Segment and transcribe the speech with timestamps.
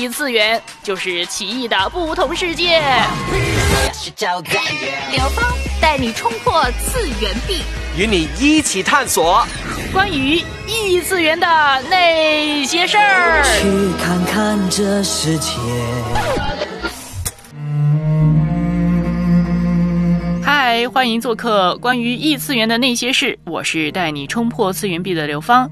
[0.00, 2.80] 异次元，就是奇异的不同世界。
[5.12, 5.44] 刘芳
[5.78, 7.60] 带你冲破次元壁，
[7.98, 9.46] 与你一起探索
[9.92, 11.46] 关于异次元的
[11.90, 13.42] 那些事儿。
[13.44, 15.58] 去看看这世界。
[20.42, 25.70] 嗨，欢迎做客关于异次元的那些事，我是带你冲破次元壁的刘芳。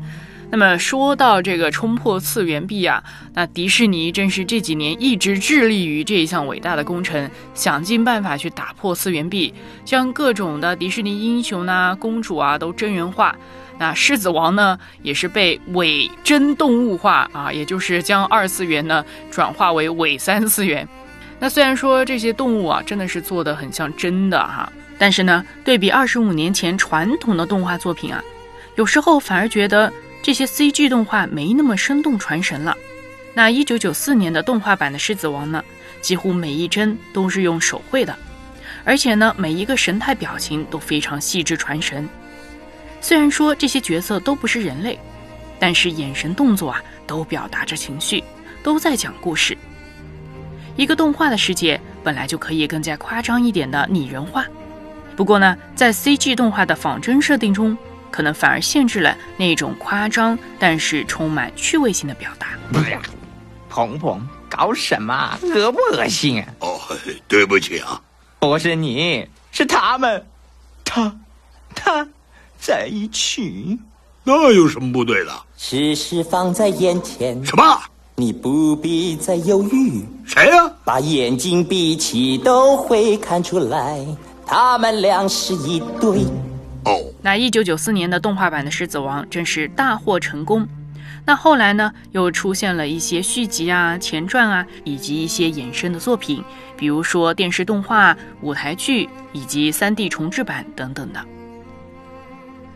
[0.50, 3.04] 那么说到这个冲破次元壁啊，
[3.34, 9.52] 那迪士尼正是这几年一直致力于这一项伟大的工程，想尽办法去打破次元壁，
[9.84, 13.36] 将各种的迪士尼英雄呐、公主啊都真人化。
[13.78, 20.88] 那狮子王呢，也是被伪真动物化啊，也就是将二次元呢转化为伪三次元。
[21.38, 28.24] 那虽然说这些动物啊真的是做的很像真的哈，但是呢，对比二十五年前传统的动画作品啊，
[28.76, 29.92] 有时候反而觉得。
[30.22, 32.76] 这些 CG 动画没那么生动传神了。
[33.34, 35.64] 那一九九四年的动画版的《狮子王》呢，
[36.00, 38.16] 几乎每一帧都是用手绘的，
[38.84, 42.08] 而且呢，每一个神态表情都非常细致传神。
[43.00, 44.98] 虽然说这些角色都不是人类，
[45.58, 48.24] 但是眼神动作啊，都表达着情绪，
[48.62, 49.56] 都在讲故事。
[50.74, 54.44] 一个动画的世界本来就可以更加夸张一点的拟人化，
[55.14, 57.78] 不过呢，在 CG 动画的仿真设定中。
[58.10, 62.48] 可能反而限制了那种夸张但是充满趣味性的表达。
[63.68, 65.38] 鹏鹏，搞什么？
[65.42, 66.42] 恶不恶心？
[66.60, 66.80] 哦，
[67.28, 68.00] 对不起啊，
[68.40, 70.26] 不是你，是他们，
[70.84, 71.14] 他，
[71.74, 72.06] 他
[72.58, 73.78] 在一起，
[74.24, 75.32] 那有什么不对的？
[75.56, 77.80] 事实放在眼前，什么？
[78.16, 80.04] 你不必再犹豫。
[80.26, 80.68] 谁呀？
[80.84, 84.04] 把眼睛闭起，都会看出来，
[84.44, 86.24] 他们俩是一对。
[87.22, 90.66] 那一九九四年的动画版的《狮子王》真是大获成功。
[91.24, 96.42] 那后来呢，又出现了一些续集啊、前传啊，以及一些衍生的作品，
[96.76, 101.22] 比如说电视动画、舞台剧以及三 D 重制版等等的。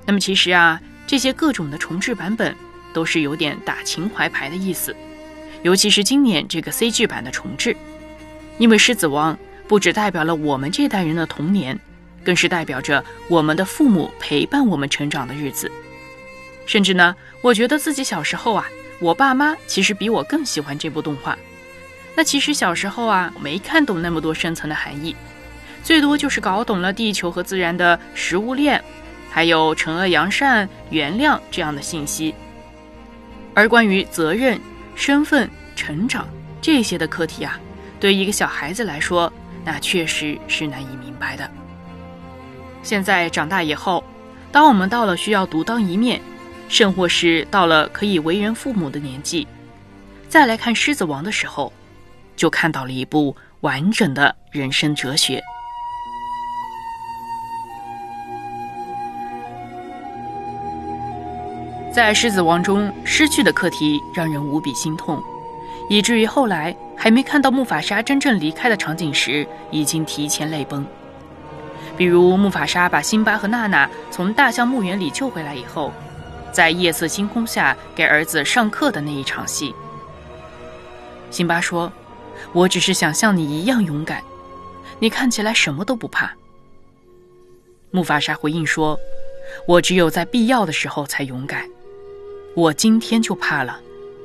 [0.04, 2.54] 那么其实啊，这些各种的重制版本
[2.92, 4.94] 都是有点打情怀牌的意思，
[5.62, 7.74] 尤其是今年这个 CG 版的重制，
[8.58, 9.34] 因为《狮子王》
[9.66, 11.78] 不只代表了我们这代人的童年。
[12.24, 15.70] 更是代表着我们的父母陪伴我们成长的日子，
[16.66, 18.68] 甚至呢，我觉得自己小时候啊，
[19.00, 21.36] 我爸妈其实比我更喜欢这部动画。
[22.14, 25.16] 那其实小时候啊，没看懂那么多深层的含义，
[25.82, 28.82] 最多就是搞懂了地球和自然的食物链，
[29.30, 32.34] 还有惩恶扬善、原谅这样的信息。
[33.54, 34.60] 而关于责任、
[34.94, 36.28] 身份、成长
[36.60, 37.58] 这些的课题啊，
[37.98, 39.32] 对一个小孩子来说，
[39.64, 41.50] 那确实是难以明白的。
[42.82, 44.02] 现在长大以后，
[44.50, 46.20] 当我们到了需要独当一面，
[46.68, 49.46] 甚或是到了可以为人父母的年纪，
[50.28, 51.72] 再来看《狮子王》的时候，
[52.36, 55.40] 就看到了一部完整的人生哲学。
[61.92, 65.22] 在《狮子王》中，失去的课题让人无比心痛，
[65.88, 70.86] 以至于后来还没看到木法沙真正离开的场景时，已经提前泪崩。
[72.02, 75.92] 比如木法沙把辛巴和娜娜从大象墓园里救回来以后，
[76.50, 79.72] 在夜色星空下给儿子上课的那一场戏。
[81.30, 81.92] 辛巴说
[82.52, 84.20] ：“我只是想像你一样勇敢，
[84.98, 86.34] 你看起来什么都不怕。”
[87.92, 88.98] 木法沙回应说
[89.68, 91.70] ：“我只有在必要的时候才勇敢，
[92.56, 93.78] 我今天就怕了，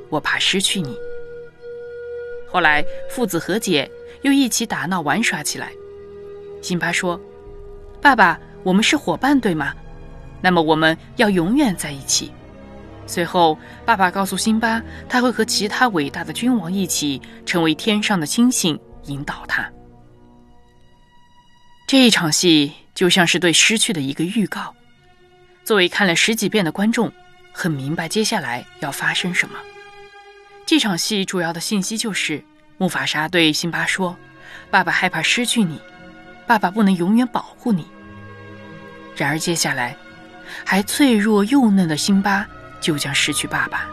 [0.08, 0.98] 我怕失去你。”
[2.50, 3.88] 后来父子和解，
[4.22, 5.70] 又一起打闹玩耍起来。
[6.60, 7.20] 辛巴说。
[8.00, 9.74] 爸爸，我们是伙伴，对吗？
[10.40, 12.32] 那么我们要永远在一起。
[13.06, 19.68] 随后，爸爸告诉辛巴，他会和其他伟大的君王一起，成为天上的星星，引导他。
[21.86, 24.74] 这一场戏就像是对失去的一个预告。
[25.64, 27.10] 作为看了十几遍的观众，
[27.50, 29.58] 很明白接下来要发生什么。
[30.66, 32.44] 这场戏主要的信息就是，
[32.76, 34.16] 木法沙对辛巴说
[34.70, 35.80] ：“爸爸害怕失去你。”
[36.48, 37.86] 爸爸不能永远保护你。
[39.14, 39.94] 然而，接下来，
[40.64, 42.46] 还脆弱幼嫩的辛巴
[42.80, 43.86] 就将失去爸爸，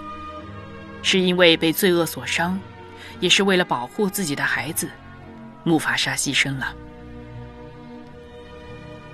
[1.04, 2.58] 是因为被罪恶所伤，
[3.20, 4.90] 也是为了保护自己的孩子，
[5.66, 6.74] 木法沙牺牲了。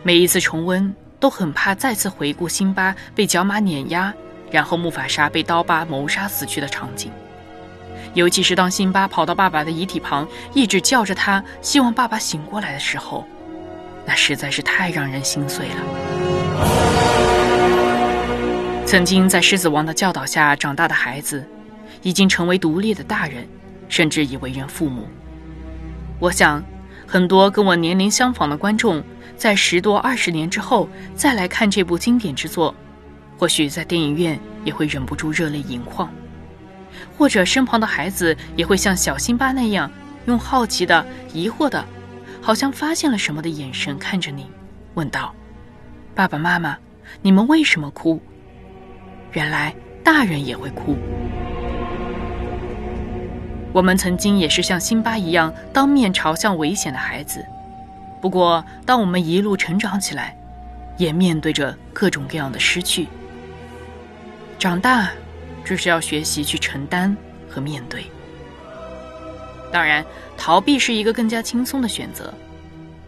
[0.04, 4.14] 每一次重温，都很怕再次回顾辛巴被角马碾压，
[4.52, 7.12] 然后木法沙被刀疤谋杀死去的场景。
[8.13, 13.25] 尤其是当辛巴跑到爸爸的遗体旁，一直叫着他，希望爸爸醒过来的时候，
[14.06, 15.75] 那实在是太让人心碎了。
[18.86, 21.48] 曾经在狮子王的教导下长大的孩子，
[22.02, 23.48] 已经成为独立的大人，
[23.88, 25.08] 甚至已为人父母。
[26.19, 26.62] 我想，
[27.08, 29.02] 很多跟我年龄相仿的观众，
[29.38, 32.75] 在十多二十年之后再来看这部经典之作，
[33.38, 36.12] 或许在电影院也会忍不住热泪盈眶，
[37.22, 39.92] 或者身旁的孩子也会像小辛巴那样，
[40.26, 41.86] 用好奇的、疑惑的，
[42.42, 44.50] 好像发现了什么的眼神看着你，
[44.96, 45.32] 问道
[46.16, 46.76] ：“爸爸妈妈，
[47.22, 48.20] 你们为什么哭？”
[49.34, 49.72] 原来
[50.04, 50.98] 大人也会哭。
[53.72, 57.46] 我们曾经也是像辛巴一样当面朝向危险的孩子，
[58.20, 60.36] 不过当我们一路成长起来，
[60.98, 63.08] 也面对着各种各样的失去。
[64.58, 65.12] 长大，
[65.66, 67.16] 就是要学习去承担
[67.50, 68.06] 和面对。
[69.72, 70.06] 当然，
[70.38, 72.34] 逃避是一个更加轻松的选择。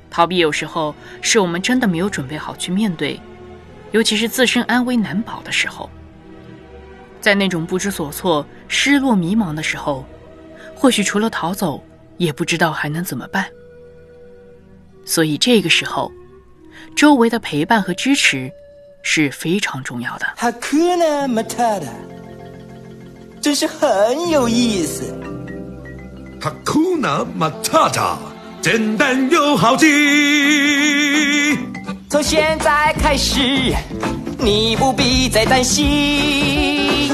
[0.10, 3.20] 逃避有时候是我们真的没有准备好去面对，
[3.92, 5.90] 尤其是自身安危难保的时候。
[7.20, 10.06] 在那种不知所措、失落、迷茫的时候。
[10.76, 11.82] 或许除了逃走，
[12.18, 13.46] 也不知道还能怎么办。
[15.06, 16.12] 所以这个时候，
[16.96, 18.52] 周围的陪伴和支持
[19.02, 20.28] 是非常重要的。
[23.44, 25.14] 真是很有意思。
[28.62, 29.86] 简单又好记。
[32.10, 33.42] 从现在开始，
[34.40, 37.12] 你不必再担心。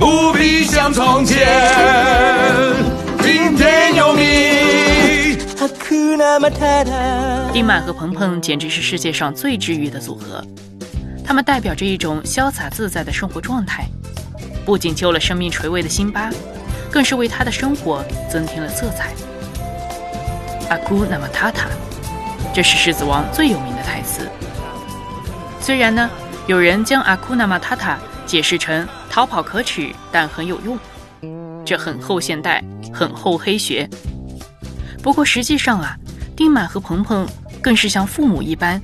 [0.00, 1.46] 不必像从前
[3.22, 4.26] 听天由命。
[7.52, 10.44] 丁满和鹏鹏简直是世界上最治愈的组合，
[11.24, 13.86] 他们代表着一种潇洒自在的生活状态，
[14.66, 16.28] 不仅救了生命垂危的辛巴，
[16.90, 19.14] 更是为他的生活增添了色彩。
[20.68, 21.68] 阿姑那么塔塔，
[22.52, 24.28] 这是狮子王最有名的台词。
[25.60, 26.10] 虽然呢，
[26.46, 27.98] 有人将阿库纳马塔塔。
[28.26, 30.76] 解释成逃跑可耻，但很有用，
[31.64, 32.60] 这很后现代，
[32.92, 33.88] 很后黑学。
[35.00, 35.96] 不过实际上啊，
[36.36, 37.24] 丁满和鹏鹏
[37.62, 38.82] 更是像父母一般，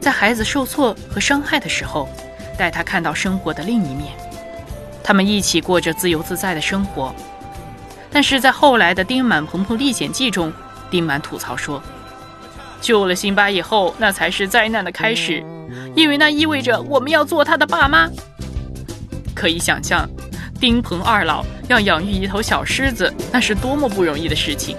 [0.00, 2.08] 在孩子受挫和伤害的时候，
[2.56, 4.14] 带他看到生活的另一面。
[5.06, 7.14] 他们一起过着自由自在的生活。
[8.10, 10.52] 但是在后来的《丁满鹏鹏历险记》中，
[10.90, 11.80] 丁满吐槽说
[12.82, 15.44] ：“救了辛巴以后，那才是灾难的开始，
[15.94, 18.10] 因为那意味着我们要做他的爸妈。”
[19.32, 20.08] 可以想象，
[20.58, 24.76] 丁鹏二老要养育一头小狮子，那是多么不容易的事情。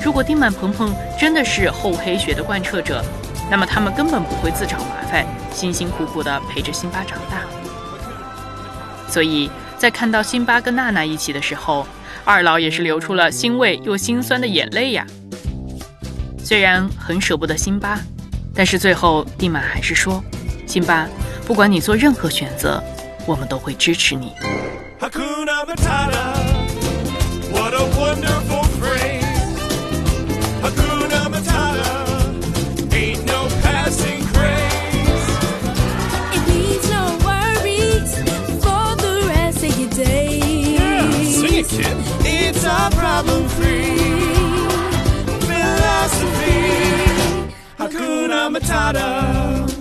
[0.00, 3.04] 如果丁满鹏鹏真的是厚黑学的贯彻者，
[3.50, 7.59] 那么他们根本不会自找麻烦，辛辛苦苦地陪着辛巴长大。
[9.10, 11.86] 所以在看到辛巴跟娜娜一起的时候，
[12.24, 15.04] 二老也是流出了欣慰又心酸的眼泪呀。
[16.38, 17.98] 虽然很舍不得辛巴，
[18.54, 20.22] 但是最后蒂玛还是说
[20.66, 21.06] ：“辛巴，
[21.46, 22.82] 不管你做任何选择。”
[23.26, 24.32] 我们都会支持你。
[27.52, 28.59] what a wonderful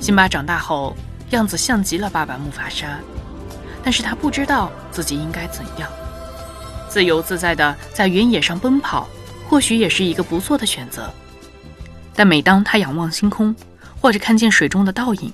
[0.01, 0.95] 辛巴长大后，
[1.29, 2.99] 样子像极了爸爸木法沙。
[3.83, 5.89] 但是他不知道自己应该怎样
[6.89, 9.07] 自由自在的在原野上奔跑，
[9.47, 11.09] 或许也是一个不错的选择。
[12.13, 13.55] 但每当他仰望星空，
[14.01, 15.31] 或者看见水中的倒影，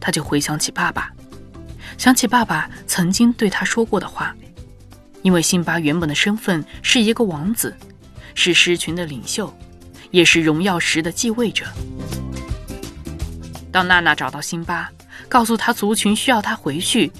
[0.00, 1.10] 他就回想起爸爸，
[1.98, 4.34] 想起爸爸曾经对他说过的话。
[5.22, 7.74] 因为辛巴原本的身份是一个王子，
[8.34, 9.52] 是狮群的领袖，
[10.10, 11.64] 也是荣耀石的继位者。
[13.72, 14.90] 当娜娜找到辛巴，
[15.28, 17.10] 告诉他族群需要他回去。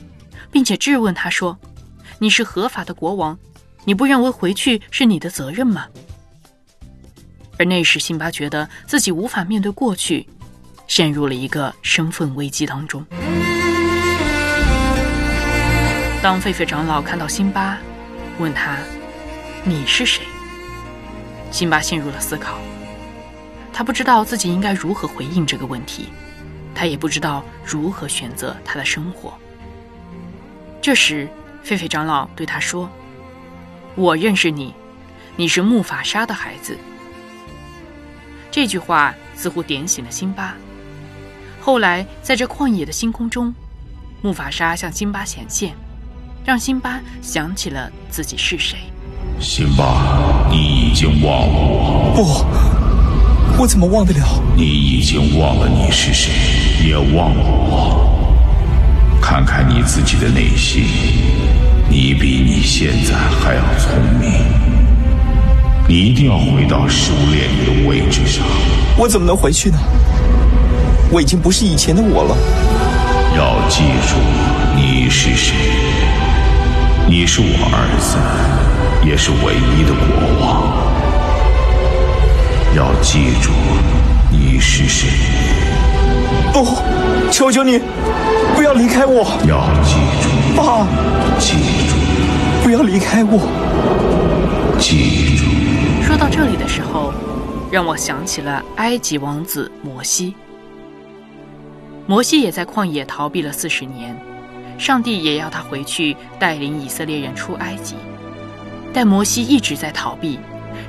[0.52, 1.58] 并且质问他说
[2.20, 3.38] ：“你是合法的国王，
[3.86, 5.86] 你不认为回去是你的责任吗？”
[7.58, 10.28] 而那时，辛巴觉得自己无法面对过去，
[10.86, 13.02] 陷入了一个身份危机当中。
[16.20, 17.78] 当狒狒长老看到辛巴，
[18.42, 18.76] 问他
[19.64, 20.24] ：“你是谁？”
[21.52, 22.58] 辛巴陷入了思考，
[23.72, 26.08] 他不知道自己应该如何回应这个问题，
[26.74, 29.32] 他也不知道如何选择他的生活。
[30.80, 31.28] 这时，
[31.64, 32.90] 狒狒长老对他说
[33.94, 34.74] ：“我认识你，
[35.36, 36.76] 你是木法沙的孩子。”
[38.50, 40.54] 这句话似乎点醒了辛巴。
[41.60, 43.54] 后来，在这旷野的星空中，
[44.20, 45.74] 木法沙向辛巴显现，
[46.44, 48.76] 让辛巴想起了自己是谁。
[49.38, 52.12] 辛巴，你已经忘了我？
[53.56, 54.42] 不，我怎么忘得了？
[54.56, 56.32] 你已经忘了你是谁，
[56.84, 58.08] 也忘了我。
[59.20, 60.84] 看看你自己的内心，
[61.88, 64.30] 你比你现在还要聪明。
[65.88, 68.44] 你一定要回到食物链里的位置上。
[68.96, 69.78] 我怎么能回去呢？
[71.10, 72.36] 我已经不是以前的我了。
[73.36, 74.16] 要记住
[74.76, 75.54] 你是谁，
[77.12, 78.16] 你是我儿子，
[79.06, 80.00] 也是唯一的国
[80.40, 80.72] 王。
[82.74, 83.50] 要记住
[84.30, 85.10] 你是谁。
[86.54, 86.64] 不，
[87.30, 87.78] 求求你，
[88.56, 89.24] 不要离开我。
[89.46, 90.86] 要记住，爸，
[91.38, 91.52] 记
[91.86, 91.96] 住，
[92.64, 93.40] 不要离开我。
[94.78, 95.44] 记住。
[96.02, 97.12] 说到这里的时候，
[97.70, 100.34] 让我想起了埃及王子摩西。
[102.06, 104.16] 摩西也在旷野逃避了四十年，
[104.82, 107.94] 上帝也要他回去带领以色列人出埃及，
[108.92, 110.40] 但摩西一直在逃避，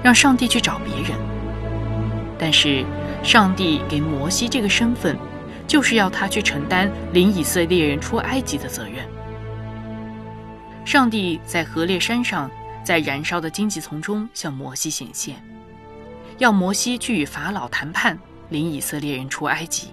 [0.02, 1.16] 让上帝去找别人。
[2.40, 2.84] 但是，
[3.22, 5.16] 上帝给摩西这个身份，
[5.68, 9.08] 就是要他去承担领以色列人出埃及的责任。
[10.84, 12.50] 上帝在河烈山上，
[12.84, 15.36] 在燃烧的荆棘丛中向摩西显现，
[16.40, 18.18] 要摩西去与法老谈判，
[18.50, 19.90] 领以色列人出埃及。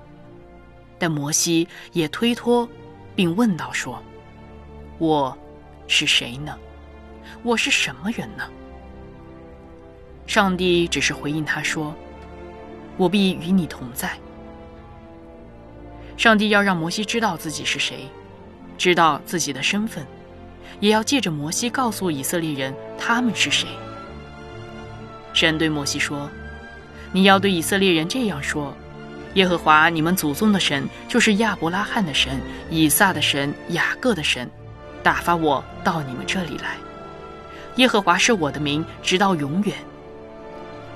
[0.98, 2.66] 但摩西也推脱，
[3.14, 4.02] 并问道：“说，
[4.98, 5.36] 我
[5.86, 6.56] 是谁呢？
[7.42, 8.44] 我是什么人呢？”
[10.26, 11.94] 上帝只是回应他说
[12.96, 14.16] ：“我必与你同在。”
[16.16, 18.08] 上帝要让摩西知道自己是谁，
[18.76, 20.06] 知道自己的身份，
[20.80, 23.68] 也要借着摩西告诉以色列人他们是谁。
[25.32, 26.30] 神对摩西说
[27.12, 28.74] ：“你要对以色列人这样说。”
[29.34, 34.50] 耶和华你们祖宗的神，就是亚伯拉罕的神、以撒的神、雅各的神，
[35.04, 36.76] 打发我到你们这里来。
[37.76, 39.76] 耶和华是我的名，直到永远。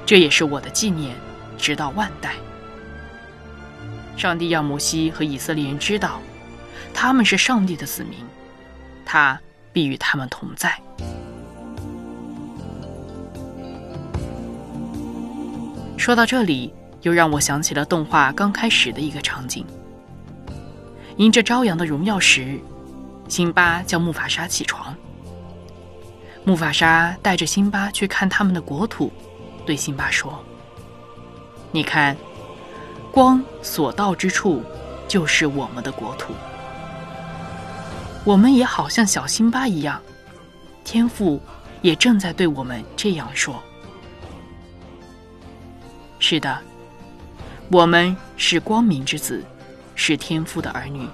[0.04, 1.14] 这也是我的纪念，
[1.56, 2.34] 直到万代。
[4.16, 6.20] 上帝要摩西和以色列人知道，
[6.92, 8.18] 他们是上帝的子民，
[9.04, 9.40] 他
[9.72, 10.76] 必与他们同在。
[15.96, 16.74] 说到这里。
[17.04, 19.64] 又让我想起了动画刚开始的一个场景。
[21.18, 22.58] 迎着朝阳的荣耀时，
[23.28, 24.94] 辛巴叫木法沙起床。
[26.44, 29.12] 木法沙带着辛巴去看他们的国土，
[29.64, 30.42] 对辛巴说
[31.72, 32.16] ：“你看，
[33.12, 34.62] 光所到之处，
[35.06, 36.32] 就是我们的国土。
[38.24, 40.00] 我们也好像小辛巴一样，
[40.84, 41.40] 天父
[41.82, 43.62] 也正在对我们这样说。
[46.18, 46.58] 是的。”
[47.70, 49.42] 我们是光明之子，
[49.94, 51.08] 是天父的儿女，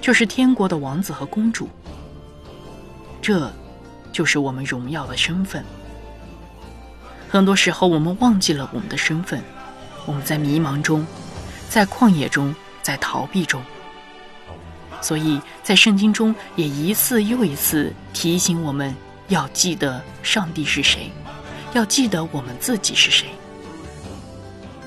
[0.00, 1.68] 就是天国的王子和公主。
[3.20, 3.52] 这，
[4.10, 5.64] 就是我们荣耀的身份。
[7.28, 9.42] 很多时候，我们忘记了我们的身份，
[10.06, 11.06] 我们在迷茫中，
[11.68, 13.62] 在旷野中，在逃避中。
[15.02, 18.94] 所以在圣经中也一次又一次提醒我们
[19.28, 21.10] 要记得上帝是谁，
[21.74, 23.28] 要记得我们自己是谁。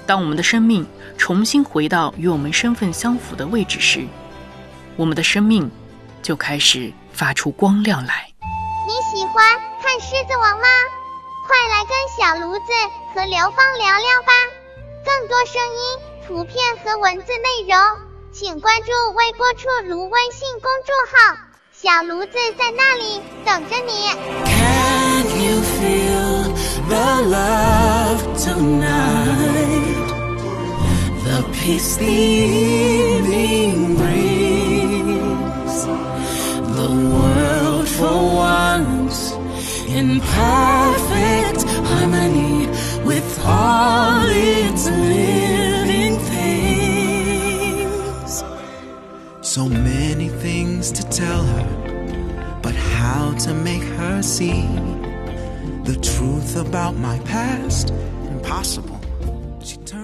[0.10, 0.84] 当我们的生命
[1.20, 4.08] 重新回到与我们身份相符的位置时，
[4.96, 5.70] 我们的生命
[6.24, 8.28] 就开始发出光亮来。
[8.88, 9.36] 你喜欢
[9.80, 10.68] 看《狮子王》吗？
[11.46, 12.72] 快来跟小炉子
[13.14, 14.34] 和刘芳聊聊吧！
[15.06, 17.78] 更多声音、图片和文字内容，
[18.32, 21.38] 请关注微播出炉微信公众号，
[21.72, 24.10] 小炉子在那里等着你。
[24.48, 26.50] Can you feel
[26.90, 29.19] the love tonight?
[31.70, 32.06] Peace the
[33.16, 35.76] evening brings.
[36.80, 38.20] The world for
[38.54, 39.20] once
[39.98, 42.58] in perfect harmony
[43.10, 48.32] with all its living things.
[49.42, 51.68] So many things to tell her,
[52.64, 54.62] but how to make her see
[55.90, 57.94] the truth about my past?
[58.36, 59.00] Impossible.
[59.62, 59.99] She turned